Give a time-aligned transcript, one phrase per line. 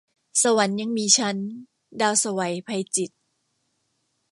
[0.41, 1.37] สวรรค์ยังมีชั้น-
[2.01, 3.15] ดาวไสว ไพจิตร